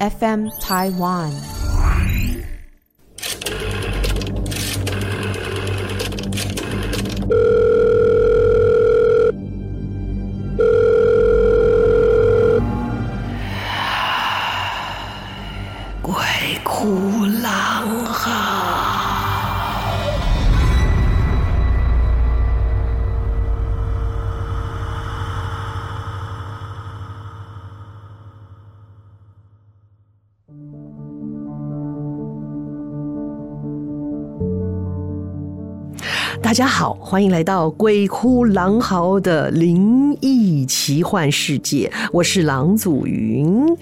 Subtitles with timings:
[0.00, 1.63] FM Taiwan。
[36.44, 43.78] 大家好，欢迎来到鬼哭狼嚎的灵异奇幻世界，我是郎祖筠。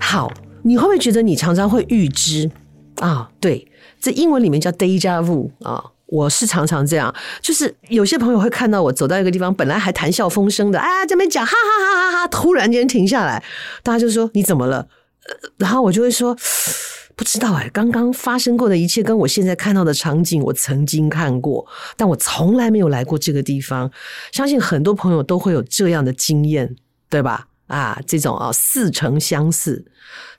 [0.00, 0.32] 好，
[0.62, 2.50] 你会不会觉得你常常会预知
[2.96, 3.30] 啊？
[3.38, 5.84] 对，这英文里面叫 déjà vu 啊。
[6.06, 13.44] 我是常常这样，就是有些朋友会看到我走到一个地方，本来还谈笑风生的，啊，这边讲哈哈哈哈哈哈，突然间停下来，
[13.82, 14.88] 大家就说你怎么了？
[15.58, 16.34] 然后我就会说。
[17.20, 23.90] 不知道哎，刚刚发生过的一切跟我现在看到的场景，我曾经看过，但我从来没有来过这个地方。
[24.32, 26.74] 相信很多朋友都会有这样的经验，
[27.10, 27.48] 对吧？
[27.70, 29.84] 啊，这种啊，似曾相识。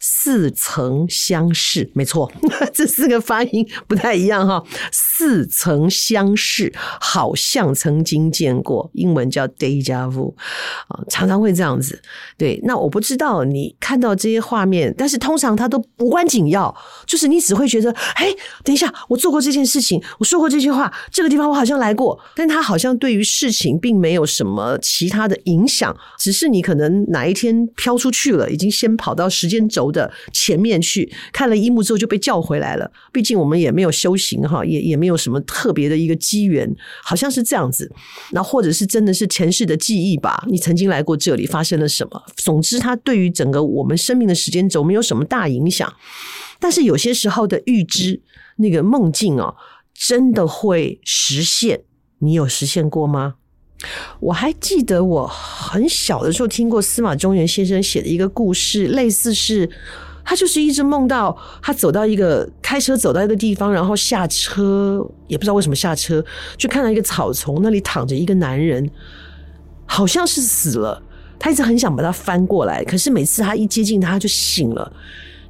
[0.03, 2.29] 似曾相识，没错，
[2.73, 4.61] 这四个发音不太一样哈。
[4.91, 10.33] 似曾相识，好像曾经见过，英文叫 déjà vu
[10.87, 12.01] 啊，常常会这样子。
[12.35, 18.27] 对，那我不知道你看到这些画面，但是通常它都无关紧要，就是你只会觉得，哎，
[18.63, 32.91] 等一下，我做过这件事情，我说过这句话，这个地方我好像来过，但它好像对于事情并没有什么其他的影响，只是你可能哪哪一天飘出去了，已经先跑到时间轴的前面去看了一幕之后就被叫回来了。
[33.13, 36.67] 毕竟我们也没有修行哈，也也没有什么特别的一个机缘，
[37.03, 37.91] 好像是这样子。
[38.31, 40.43] 那或者是真的是前世的记忆吧？
[40.47, 42.23] 你曾经来过这里，发生了什么？
[42.37, 45.93] 总之，它对于整个我们生命的时间轴没有什么大影响。
[46.59, 48.19] 但是有些时候的预知，
[48.57, 49.55] 那个梦境哦，
[49.93, 51.81] 真的会实现。
[52.17, 53.35] 你有实现过吗？
[54.19, 59.69] 我还记得我很小的时候听过司马中原先生写的一个故事，类似是
[60.23, 66.23] 他就是一直梦到他走到一个开车走到一个地方，然后下车也不知道为什么下车，
[66.57, 68.89] 就看到一个草丛，那里躺着一个男人，
[69.85, 71.01] 好像是死了。
[71.39, 74.93] 他一直很想把他翻过来，可是每次他一接近他就醒了，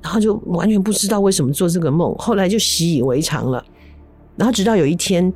[0.01, 3.61] 然后就完全不知道为什么做这个梦，后来就习以为常了。
[4.37, 5.31] 然后直到有一天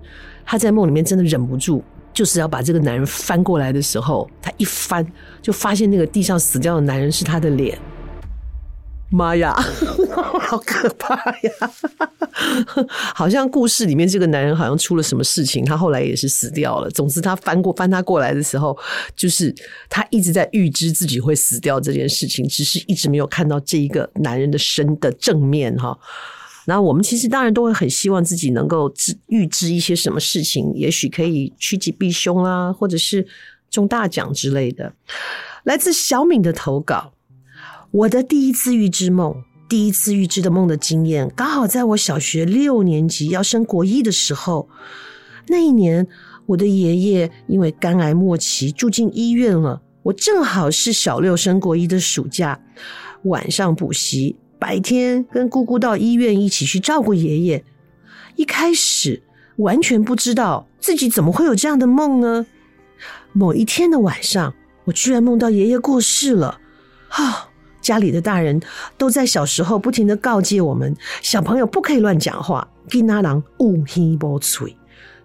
[0.45, 1.83] 他在梦里面真的忍不住。
[2.15, 5.05] 就是要把这个男人翻过来的时候，他一翻
[5.41, 7.77] 就发现那个地上死掉的男人是他的脸。
[9.11, 9.53] 妈呀，
[10.41, 11.51] 好可怕呀！
[13.13, 16.89] 好像故事里面这个男人好像出了什么事情，他后来也是死掉了。
[16.89, 18.77] 总之，他翻过翻他过来的时候，
[19.15, 19.53] 就是
[19.89, 25.97] 他一直在预知自己会死掉这件事情，只是一直没有看到这一个男人的身的正面哈。
[26.67, 33.27] 那我们其实当然都会很希望自己能够知预知一些什么事情，也许可以趋吉避凶啦，或者是
[33.69, 34.93] 中大奖之类的。
[35.63, 37.13] 来自小敏的投稿，
[37.91, 44.67] 我的第一次预知梦，第一次预知的梦的经验，刚好在我小学六年级要升国一的时候。
[45.47, 46.07] 那一年，
[46.47, 52.59] 我的爷爷因为肝癌末期住进医院了，我正好是小六升国一的暑假，
[53.25, 54.35] 晚上补习。
[54.65, 57.63] 白天跟姑姑到医院一起去照顾爷爷，
[58.35, 59.21] 一开始
[59.57, 62.47] 完全不知道自己怎么会有这样的梦呢？
[63.31, 64.55] 某一天的晚上，
[64.85, 66.59] 我居然梦到爷爷过世了。
[67.09, 67.47] 啊、
[67.79, 68.59] 家里的大人
[68.97, 74.75] 都在小时候不停的告诫我们，小朋友不可以乱讲话，囡仔人有耳无嘴。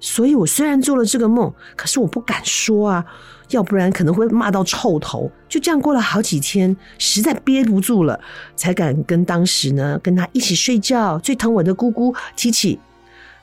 [0.01, 3.07] 所以我虽然做了这个梦，可是我不敢说啊。
[3.51, 5.31] 要不然可能会骂到臭头。
[5.49, 8.19] 就这样过了好几天，实在憋不住了，
[8.57, 12.79] 才敢跟当时呢跟他一起睡觉、最疼我的姑姑提起。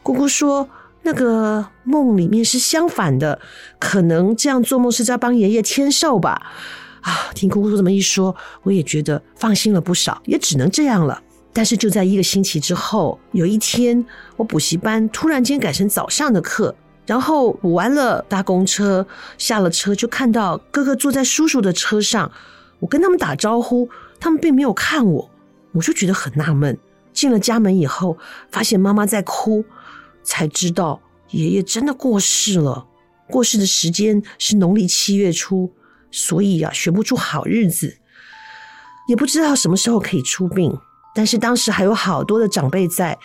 [0.04, 0.68] 姑姑说，
[1.04, 3.40] 那个梦里面是相反的，
[3.80, 6.42] 可能这样做梦是在帮爷爷签寿吧。
[7.02, 11.22] 啊，听姑姑这么一说，我也觉得放心了不少，也只能这样了。
[11.54, 14.06] 但是就在一个星期之后，有一天
[14.36, 16.74] 我补习班突然间改成早上的课。
[17.08, 19.08] 然后补完了，搭公车
[19.40, 22.32] 下了车，就看到哥哥坐在叔叔的车上。
[22.80, 23.90] 我跟他们打招呼，
[24.20, 25.32] 他们并没有看我，
[25.72, 26.78] 我就觉得很纳闷。
[27.14, 28.16] 进了家门以后，
[28.52, 29.66] 发现妈妈在哭，
[30.22, 31.02] 才知道
[31.32, 32.86] 爷爷真的过世了。
[33.28, 35.74] 过世的时间是农历七月初，
[36.12, 37.98] 所以啊，选不出好日子，
[39.08, 40.72] 也不知道什么时候可以出殡。
[41.16, 43.18] 但是当时还有好多的长辈在，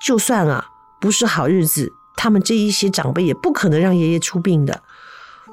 [0.00, 0.66] 就算啊
[1.00, 1.92] 不是好日子。
[2.26, 4.82] 他们这一些长辈也不可能让爷爷出殡的，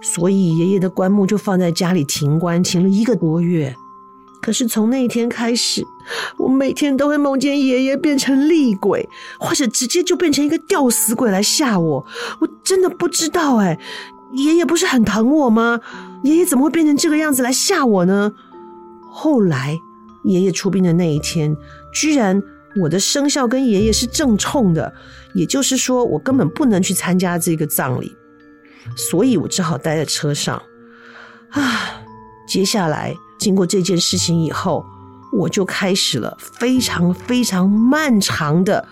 [0.02, 3.76] 所以爷爷的棺木就放在家里停棺，停了一个多月。
[4.42, 5.86] 可是从那一天开始，
[6.40, 9.08] 我每天都会梦见爷爷变成厉鬼，
[9.40, 12.04] 或者直接就变成一个吊死鬼来吓我。
[12.40, 13.80] 我真的不知道哎，
[14.34, 15.80] 爷爷不是很疼我吗？
[16.24, 18.34] 爷爷怎么会变成这个样子来吓我呢？
[19.12, 19.78] 后来
[20.24, 21.56] 爷爷出殡的那一天，
[21.94, 22.42] 居然
[22.76, 24.94] 我的生肖跟爷爷是正冲的，
[25.34, 28.16] 也就是说我根本不能去参加这个葬礼，
[28.96, 30.62] 所以我只好待在车上。
[31.50, 32.02] 啊，
[32.48, 33.16] 接下来。
[33.40, 34.86] 经过这件事情以后，
[35.34, 38.88] 我就开始了非常非常漫长的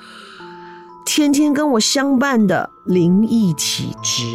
[1.05, 4.25] 天天跟我相伴的灵异体质。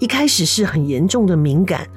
[0.00, 1.88] 一开始是很严重的敏感，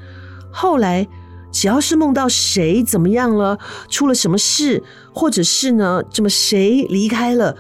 [0.50, 1.06] 后来
[1.52, 3.58] 只要是梦到谁怎么样了，
[3.90, 4.84] 出了什么事，
[5.14, 7.56] 或者是呢，这么谁离开了，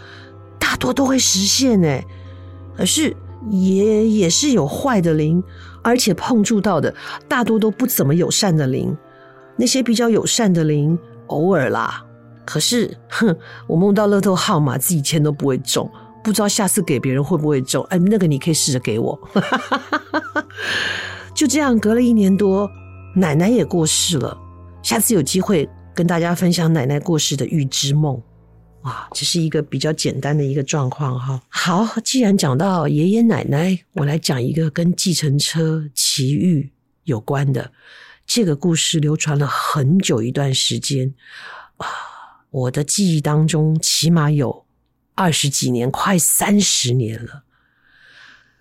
[0.60, 2.06] 大多都会实现哎。
[2.75, 3.16] 可是
[3.50, 5.44] 也也是有坏的灵。
[5.84, 6.94] 而且碰触到的
[7.30, 8.94] 大多都不怎么友善的灵，
[9.56, 12.04] 那些比较友善的灵偶尔啦。
[12.44, 13.33] 可是，哼，
[13.68, 15.90] 我梦到乐透号码自己签都不会中，
[16.22, 17.86] 不知道下次给别人会不会中？
[17.86, 19.18] 哎，那个你可以试着给我。
[21.33, 22.69] 就这样，隔了一年多，
[23.18, 24.38] 奶奶也过世了。
[24.84, 28.22] 下次有机会跟大家分享奶奶过世的预知梦。
[28.84, 31.42] 啊，这是一个比较简单的一个状况哈。
[31.50, 36.72] 好，既然讲到爷爷奶奶，我来讲一个跟计程车奇遇
[37.06, 37.72] 有关的。
[38.28, 41.12] 这个故事流传了很久一段时间
[41.78, 41.88] 啊，
[42.52, 44.66] 我的记忆当中起码有
[45.16, 47.46] 二十几年，快三十年了。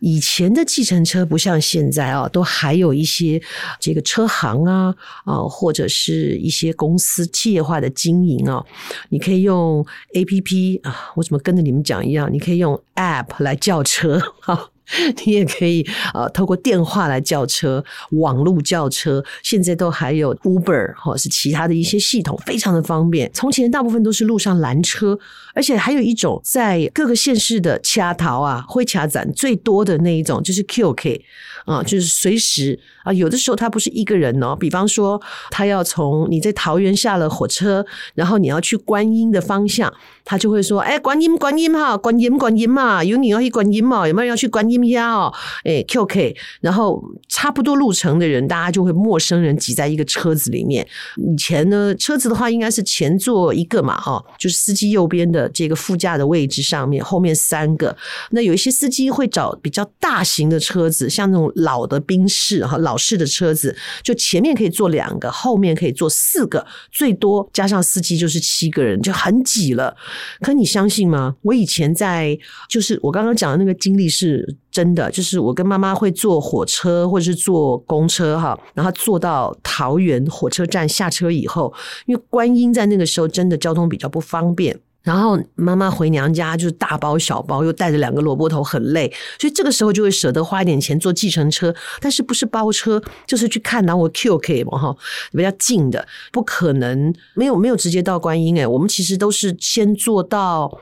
[0.00, 3.40] 以前的计程车不像现在啊，都还有一些
[3.80, 4.94] 这个车行啊
[5.24, 8.62] 啊，或者是一些公司企业化的经营啊，
[9.08, 9.84] 你可以用
[10.14, 12.30] APP 啊，我怎么跟着你们讲一样？
[12.32, 14.70] 你可以用 App 来叫车哈。
[15.24, 23.30] 你也可以呃透过电话来叫车，网络叫车，现在都还有 Uber 或是其他的一些系统，非常的方便。
[23.32, 25.18] 从前大部分都是路上拦车，
[25.54, 31.20] 而且还有一种在各个县市的掐头啊、会掐斩最多的那一种，就是 QK
[31.64, 37.84] 啊，就是随时啊，有的时候他不是一个人哦，比方说他要从你在桃园下了火车，
[38.14, 39.92] 然后你要去观音的方向，
[40.24, 45.34] 他就会说：“哎，观音，观音哈，观音，观音嘛，有你要去观音嘛，有没有人要去观音？”呀哦，
[45.64, 50.86] 哎，QK，然后差不多路程的人，大家就会陌生人挤在一个车子里面。
[51.16, 57.96] 以前呢，车子的话应该是前座一个嘛，哈，就是司机右边的这个副驾的位置上面，后面三个。
[58.30, 69.96] 那有一些司机会找比较大型的车子，像那种老的宾士哈，老式的车子，就前面可以坐两个，后面可以坐四个，最多加上司机就是七个人，就很挤了。
[70.40, 71.36] 可你相信吗？
[71.42, 72.36] 我以前在，
[72.68, 74.56] 就是我刚刚讲的那个经历是。
[74.76, 81.72] 真的就是我跟妈妈会坐火车或者是坐公车哈，然后坐到桃园火车站下车以后，
[82.04, 94.94] 因为观音在那个时候真的交通比较不方便，然后妈妈回娘家就是大包小包，又带着两个萝卜头，很累，所以这个时候就会舍得花一点钱坐计程车，但是不是包车，就是去看然后我 QK 嘛哈，
[95.32, 100.78] 比较近的，不可能没有没有直接到观音诶，我们其实都是先坐到。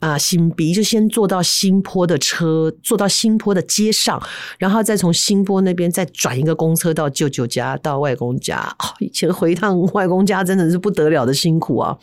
[0.00, 4.22] 啊，新埤就先坐到新坡的车，坐到新坡的街上，
[4.58, 8.58] 然后再从新坡那边再转一个公车到舅舅家，到外公家。
[8.80, 11.96] 哦，以前回一趟外公家真的是不得了的辛苦啊！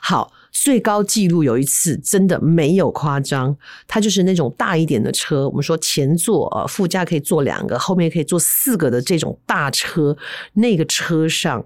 [0.00, 3.56] 好，最高纪录有一次真的没有夸张，
[3.88, 10.16] 它就是那种大一点的车，我们说前座啊，副驾可以坐两个，后面可以坐四个的这种大车，
[10.52, 11.64] 那个车上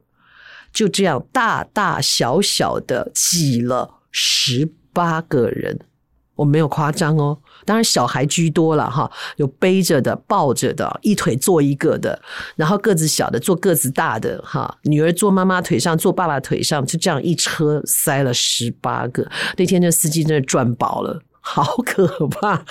[0.73, 4.73] 就这样大大小小的挤了十。
[5.01, 5.79] 八个人，
[6.35, 12.21] 我没有夸张哦，当然小孩居多了哈，有背着的、抱着的，一腿坐一个的，
[12.55, 19.27] 然后个子小的坐个子大的哈，女儿坐妈妈腿上，坐爸爸腿上，就这样一车塞了十八个。
[19.57, 21.23] 那天那司机真的赚饱了。
[21.43, 22.63] 好可怕！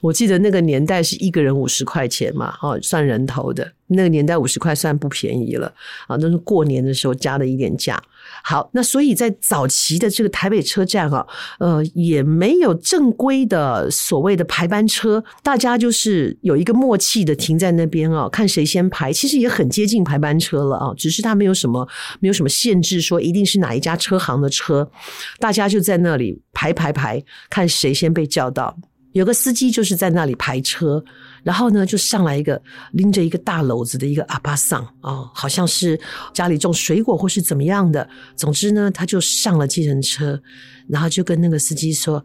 [0.00, 3.72] 我记得那个年代是一个人五十块钱嘛，哦，算人头的。
[3.86, 5.72] 那个年代五十块算不便宜了
[6.08, 8.02] 啊，那是过年的时候加了一点价。
[8.42, 11.26] 好，那所以在早期的这个台北车站啊，
[11.58, 21.88] 呃，也没有正规的所谓的排班车，大家就是有一个默契的停在那边啊，看谁先排，其实也很接近排班车了啊，只是它没有什么
[22.20, 24.90] 没有什么限制，说一定是哪一家车行的车，
[25.38, 28.76] 大家就在那里排排排，看谁先被叫到。
[29.16, 31.02] 有个司机就是在那里排车，
[31.42, 32.60] 然后呢，就上来一个
[32.92, 35.98] 拎着一个大篓子的一个阿巴桑啊，好像是
[36.34, 38.06] 家里种水果或是怎么样的。
[38.36, 40.38] 总之呢，他就上了计程车，
[40.86, 42.22] 然后就跟那个司机说：“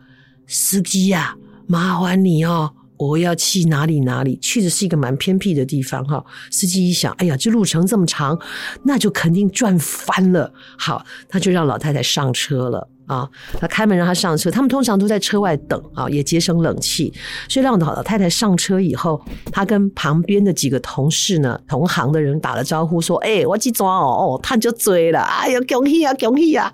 [0.48, 1.34] 司机呀，
[1.66, 4.38] 麻烦你哦，我要去哪里哪里？
[4.42, 6.22] 去的是一个蛮偏僻的地方哈。
[6.52, 8.38] 司机一想，哎呀，这路程这么长，
[8.84, 10.54] 那就肯定赚翻了。
[10.78, 12.90] 好，他就让老太太上车了。
[13.12, 17.14] 啊，他开门让他上车，他们通常都在车外等啊，也节省冷气。
[17.50, 26.72] 所以让老太太上车以后，他跟旁边的几个同事呢、同行的人打了招呼，说：“哎、我去抓哦，哦，他就追了，哎呀，恭喜啊，恭喜啊！”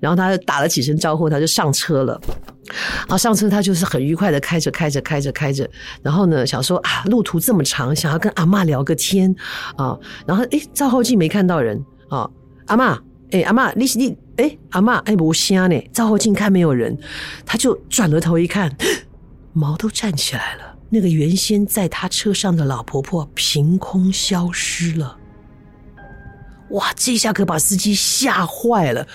[0.00, 2.18] 然后他打了几声招呼，他就上车了。
[3.06, 5.68] 啊，上车他就是很愉快的开着开着开着开着，
[6.00, 9.34] 然后呢，想说啊，路途这么长，想要跟阿嬷聊个天
[9.76, 9.94] 啊，
[10.26, 12.26] 然后哎，照后镜没看到人啊，
[12.68, 12.98] 阿嬷。
[13.30, 14.16] 哎、阿嬷，你你？
[14.36, 15.80] 哎、阿嬷，哎，无声呢。
[15.92, 16.96] 照后镜看没有人，
[17.46, 18.76] 他就转了头一看，
[19.52, 20.76] 毛都站起来了。
[20.90, 25.16] 那个原先在他车上的老婆婆凭空消失了。
[26.70, 29.06] 哇，这下可把司机吓坏了。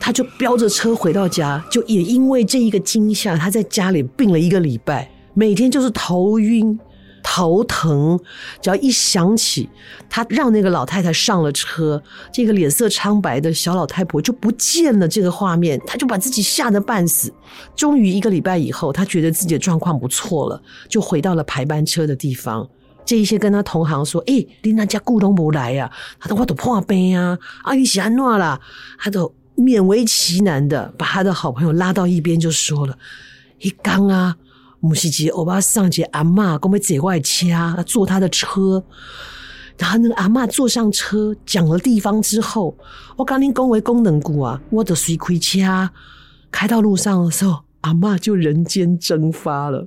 [0.00, 6.78] 他就飙着车回到家，就也因为这一个惊吓，他在家里病了一个礼拜，每天就是头晕。
[7.32, 8.18] 头疼，
[8.60, 9.68] 只要一想起
[10.08, 15.06] 他让那个老太太上了车，这个脸色苍白的小老太婆就不见了。
[15.06, 17.32] 这个画面，他就把自己吓得半死。
[17.76, 22.68] 终于一个礼拜以后，他觉得自己的状况不错了，就回到了排班车的地方。
[23.04, 28.60] 这一些跟他同行说：“哎，你那家顾东不来呀？”他说：“我都破病啊，阿姨喜安诺啦。”
[28.98, 32.98] 他都勉为其难的把他的好朋友拉到一边，就说了
[33.62, 34.36] ：“一刚啊。”
[34.80, 38.82] 母西吉欧巴上节阿嬷跟我们姐外掐坐他的车，
[39.76, 42.74] 然后那个阿嬷坐上车讲了地方之后，
[43.16, 45.92] 我刚您恭维功能股啊，我的随亏掐
[46.50, 49.86] 开到路上的时候，阿嬷就人间蒸发了。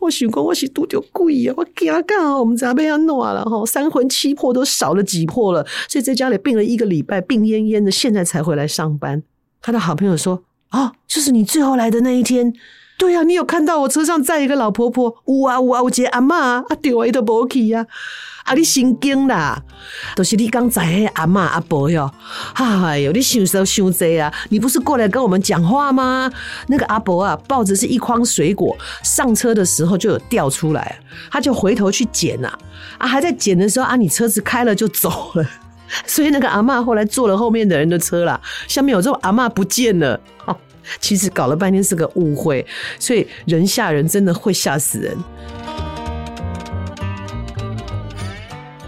[0.00, 9.22] 我想讲我是拄着鬼啊，我惊到我们家被他弄了哈，三魂七魄都少了几魄了，所以在家里病了一个礼拜，病恹恹的，现在才回来上班。
[9.62, 12.52] 他的好朋友说：“哦，就是你最后来的那一天。”
[12.96, 15.14] 对呀、啊，你有看到我车上载一个老婆婆？
[15.26, 17.84] 有啊有啊，有一个阿嬷啊，对啊，伊都无去啊。
[18.44, 19.58] 啊，你心惊啦，
[20.14, 22.10] 都、是你刚载的阿嬷阿婆哟。
[22.54, 24.32] 哎呦，你想说想这啊？
[24.50, 26.30] 你不是过来跟我们讲话吗？
[26.68, 30.98] 那个阿婆啊，抱着是一筐水果，上车的时候就有掉出来，
[31.30, 32.52] 他就回头去捡呐。
[32.98, 35.46] 啊，还在捡的时候啊，你车子开了就走了，
[36.06, 38.38] 所以那个阿嬷后来坐了后面的人的车啦。
[38.68, 40.20] 下面有这种阿嬷不见了。
[41.00, 42.64] 其实搞了半天是个误会，
[42.98, 45.16] 所以人吓人真的会吓死人。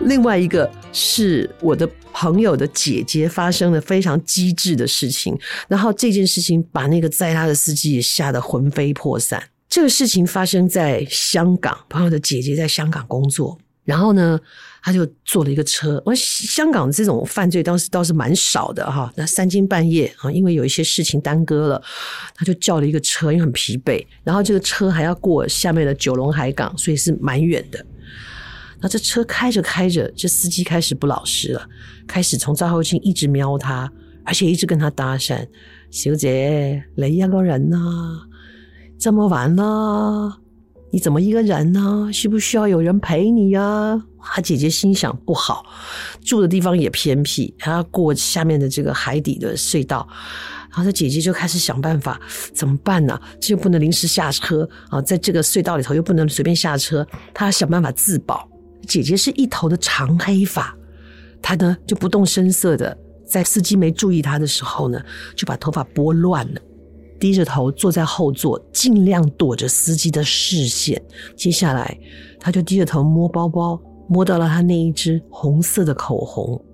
[0.00, 5.36] 另外一个是我的朋友的姐姐发生了非常机智的事情，
[5.66, 9.42] 然后这件事情把那个载他的司机也吓得魂飞魄散。
[9.68, 14.38] 这个事情发生在香港，朋友的姐姐在香港工作，然后呢，
[14.82, 19.10] 他就坐了一个车，我香港这种犯罪当时倒是蛮少的哈。
[19.16, 21.82] 那三更半夜啊，因为有一些事情耽搁了，
[22.34, 24.04] 他就叫了一个车，因为很疲惫。
[24.24, 27.82] 然后这个车还要过下面的九龙海港，所以是蛮远的。
[28.80, 31.68] 那这车开着开着，这司机开始不老实了，
[32.06, 33.90] 开始从照后镜一直瞄他，
[34.24, 35.46] 而且一直跟他搭讪
[35.90, 37.78] ：“小姐，你一个人呢？
[38.98, 40.40] 这么晚了，
[40.90, 42.08] 你怎么一个人呢？
[42.12, 45.64] 需不需要有人陪你呀？”他姐姐心想不好，
[46.24, 50.06] 住的地方也偏僻，还要过下面的这个海底的隧道，
[50.70, 52.20] 然后他姐姐就开始想办法，
[52.52, 53.20] 怎么办呢？
[53.40, 58.48] 这又不能临时下车啊，在这个隧道里头又不能随便下车，他要想办法自保。
[58.88, 60.76] 姐姐是一头的长黑发，
[61.40, 65.00] 她呢就不动声色的，在司机没注意她的时候呢，
[65.36, 66.60] 就把头发拨乱了，
[67.18, 71.00] 低着头坐在后座，尽量躲着司机的视线。
[71.36, 71.98] 接下来，
[72.38, 73.80] 他就低着头摸包包。
[74.08, 76.64] 摸到了他那一支红色的口红，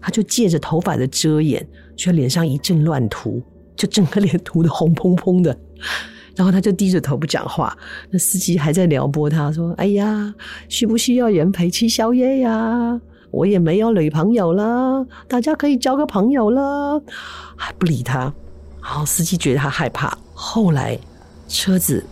[0.00, 3.42] 他就借着头发的遮掩，却脸上一阵乱涂，
[3.74, 5.58] 就整个脸涂得红喷喷的。
[6.36, 7.76] 然后他就低着头不讲话。
[8.12, 10.32] 那司机还在撩拨他说：“哎呀，
[10.68, 13.00] 需不需要人陪吃宵夜呀？
[13.32, 17.02] 我也没有女朋友了，大家可以交个朋友了。”
[17.58, 18.32] 还不理他。
[18.82, 20.16] 然后司机觉得他害怕。
[20.34, 20.98] 后来
[21.48, 22.04] 车子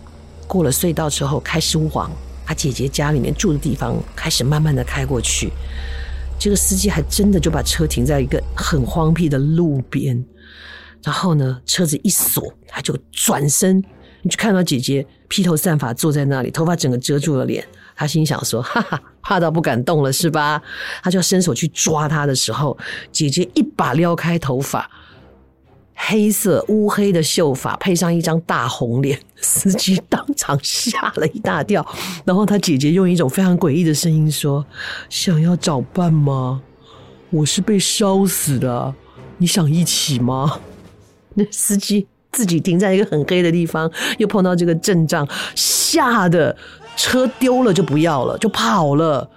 [0.47, 2.11] 过了隧道之后，开始往。
[2.45, 5.51] 他姐姐家里面住的地方，开始慢慢的开过去。
[6.39, 10.23] 这个司机还真的就把车停在一个很荒僻的路边，
[11.03, 13.83] 然后呢，车子一锁，他就转身，
[14.21, 17.67] 你就看到姐姐披头散发坐在那里，头发整个遮住了脸。
[17.97, 20.61] 他心想说：“哈哈，怕到不敢动了是吧？”
[21.03, 22.77] 他就要伸手去抓她的时候，
[23.11, 24.89] 姐姐一把撩开头发。
[25.99, 31.85] 黑色乌黑的秀发配上一张大红脸， 司机当场吓了一大跳。
[32.23, 34.63] 然后他姐姐用一种非常诡异的声音说
[35.09, 36.61] ：“想要找伴吗？
[37.31, 38.93] 我是被烧死的，
[39.39, 40.59] 你想一起吗？”
[41.33, 46.55] 那司机自己停在一个很黑的地方，又碰到这个阵仗，吓得
[46.95, 49.29] 车丢了就不要了，就跑了。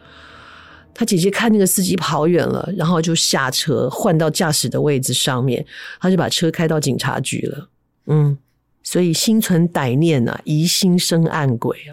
[0.94, 5.64] 他姐姐看那个司机跑远了，然后就下车换到驾驶的位置上面，
[6.00, 7.68] 他就把车开到警察局了。
[8.06, 8.38] 嗯。
[8.82, 11.92] 所以心存歹念啊，疑心生暗鬼啊。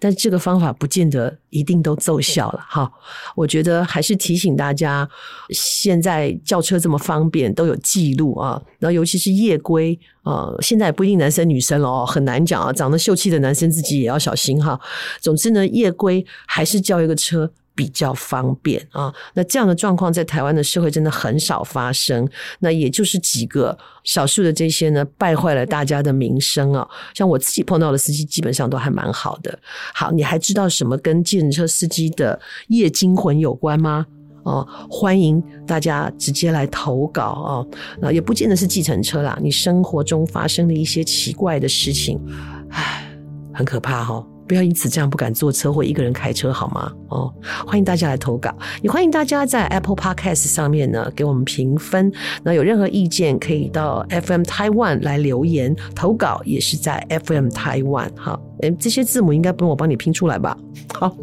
[0.00, 2.92] 但这个方法不见得一定都奏效了哈。
[3.36, 5.08] 我觉得还是提醒大家，
[5.50, 8.60] 现在叫车这么方便，都有记录啊。
[8.80, 12.72] 然后尤其是夜归啊，现在也不一定男生女生了哦，很难讲啊。
[12.72, 14.78] 长得秀气的男生自己也要小心哈。
[15.20, 17.50] 总之呢，夜归还是叫一个车。
[17.74, 22.28] 比较方便啊，那这样的状况在台湾的社会真的很少发生。
[22.60, 26.88] 那也就是几个少数的这些呢，败坏了大家的名声啊。
[27.14, 29.58] 像我自己碰到的司机，基本上都还蛮好的。
[29.92, 32.38] 好，你还知道什么跟计程车司机的
[32.68, 34.06] 夜惊魂有关吗？
[34.44, 37.66] 哦，欢迎大家直接来投稿啊。
[38.00, 42.20] 那也不见得是计程车啦，你生活中发生的一些奇怪的事情，
[42.68, 43.10] 唉，
[43.52, 44.24] 很可怕哈。
[44.46, 46.92] 不要因此这样不敢坐车或一个人开车好吗？
[47.08, 47.32] 哦，
[47.66, 52.12] 欢迎大家来投稿，也欢迎大家在 Apple Podcast 上面呢给我们评分。
[52.42, 58.10] 那有任何意见可以到 FM Taiwan 来留言投稿，也是在 FM Taiwan。
[58.16, 60.56] 好，诶，这些字母应该不用我帮你拼出来吧？
[60.92, 61.16] 好，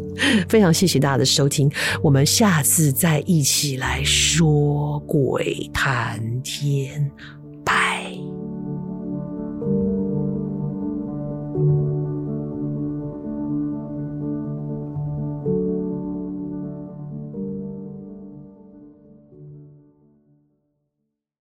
[0.48, 1.70] 非常谢谢大家的收听，
[2.02, 7.10] 我们下次再一起来说鬼谈天。